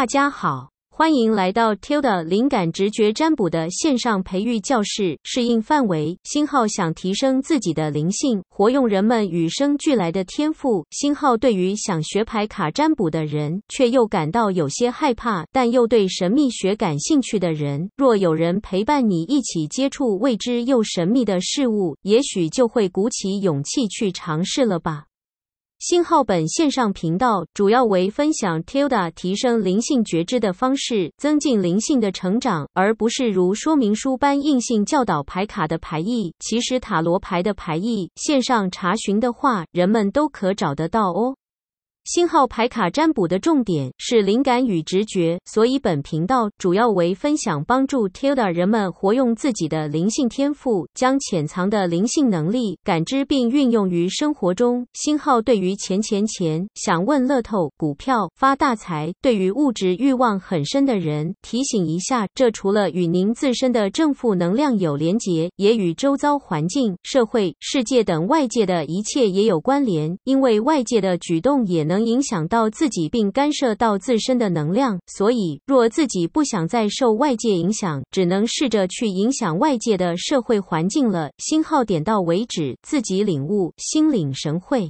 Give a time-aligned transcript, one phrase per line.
[0.00, 5.18] 大家好，欢迎来到 Tilda 灵感直觉占卜的线上培育教室。
[5.24, 10.86] 适应范围：星号想提升自己的灵性，活用人们与生俱来的天赋。
[10.90, 25.04] 星号对于想学牌卡占卜的人，却又感到有些害怕，但又对神秘学感兴趣的人，若有人陪伴你一起接触未知又神秘的事物，也许就会鼓起勇气去尝试了吧。
[25.80, 36.34] 信号本线上频道主要为分享 Tilda 提升灵性觉知的方式，增进灵性的成长，而不是如说明书般硬性教导牌卡的牌意。
[36.38, 41.34] 其实塔罗牌的牌意，线上查询的话，人们都可找得到哦。
[42.04, 54.86] 星号牌卡占卜的重点是灵感与直觉，所以本频道主要为分享帮助 Tilda 人们活用自己的灵性天赋，将潜藏的灵性能力感知并运用于生活中。
[54.94, 81.32] 星号对于钱钱钱，想问乐透、股票、发大财，对于物质欲望很深的人，提醒一下，这除了与您自身的正负能量有连结，也与周遭环境、社会、世界等外界的一切也有关联，因为外界的举动也能影响到自己并干涉到自身的能量，所以若自己不想再受外界影响，只能试着去影响外界的社会环境了。
[81.38, 84.88] 星号点到为止，自己领悟，心领神会。